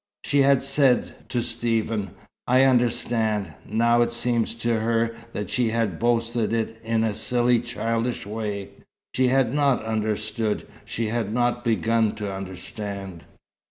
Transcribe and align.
She 0.23 0.41
had 0.41 0.63
said 0.63 1.29
to 1.29 1.43
Stephen, 1.43 2.09
"I 2.47 2.63
understand." 2.63 3.53
Now, 3.67 4.01
it 4.01 4.11
seemed 4.11 4.47
to 4.61 4.79
her 4.79 5.13
that 5.33 5.51
she 5.51 5.69
had 5.69 5.99
boasted 5.99 6.53
in 6.81 7.03
a 7.03 7.13
silly, 7.13 7.59
childish 7.59 8.25
way. 8.25 8.71
She 9.13 9.27
had 9.27 9.53
not 9.53 9.85
understood. 9.85 10.65
She 10.85 11.09
had 11.09 11.31
not 11.31 11.63
begun 11.63 12.15
to 12.15 12.33
understand. 12.33 13.25